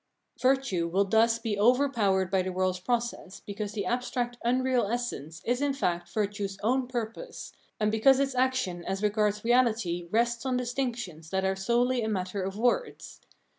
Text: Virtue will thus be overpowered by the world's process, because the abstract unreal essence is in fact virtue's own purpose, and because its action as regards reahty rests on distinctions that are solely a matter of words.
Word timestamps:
Virtue 0.41 0.87
will 0.87 1.05
thus 1.05 1.37
be 1.37 1.59
overpowered 1.59 2.31
by 2.31 2.41
the 2.41 2.51
world's 2.51 2.79
process, 2.79 3.39
because 3.41 3.73
the 3.73 3.85
abstract 3.85 4.35
unreal 4.43 4.87
essence 4.87 5.43
is 5.45 5.61
in 5.61 5.73
fact 5.73 6.09
virtue's 6.11 6.57
own 6.63 6.87
purpose, 6.87 7.53
and 7.79 7.91
because 7.91 8.19
its 8.19 8.33
action 8.33 8.83
as 8.85 9.03
regards 9.03 9.41
reahty 9.41 10.09
rests 10.11 10.43
on 10.43 10.57
distinctions 10.57 11.29
that 11.29 11.45
are 11.45 11.55
solely 11.55 12.01
a 12.01 12.09
matter 12.09 12.41
of 12.41 12.57
words. 12.57 13.21